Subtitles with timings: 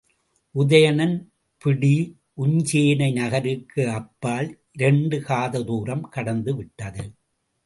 [0.55, 1.13] உதயணன்
[1.61, 1.91] பிடி
[2.37, 4.49] உஞ்சேனை நகருக்கு அப்பால்
[4.71, 7.05] இரண்டு காததுரம் கடந்து விட்டது.